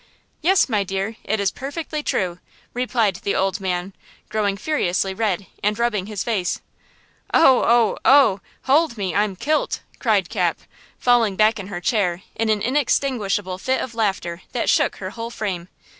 "Yes, 0.41 0.67
my 0.67 0.83
dear, 0.83 1.15
it 1.23 1.39
is 1.39 1.51
perfectly 1.51 2.01
true!" 2.01 2.39
replied 2.73 3.17
the 3.17 3.35
old 3.35 3.59
man 3.59 3.93
growing 4.29 4.57
furiously 4.57 5.13
red, 5.13 5.45
and 5.61 5.77
rubbing 5.77 6.07
his 6.07 6.23
face. 6.23 6.59
"Oh! 7.35 7.61
oh! 7.67 7.99
oh! 8.03 8.39
Hold 8.63 8.97
me! 8.97 9.13
I'm 9.13 9.35
'kilt!'" 9.35 9.81
cried 9.99 10.27
Cap, 10.27 10.57
falling 10.97 11.35
back 11.35 11.59
in 11.59 11.67
her 11.67 11.79
chair 11.81 12.23
in 12.33 12.49
an 12.49 12.63
inextinguishable 12.63 13.59
fit 13.59 13.79
of 13.79 13.93
laughter, 13.93 14.41
that 14.53 14.71
shook 14.71 14.95
her 14.95 15.11
whole 15.11 15.29
frame. 15.29 15.67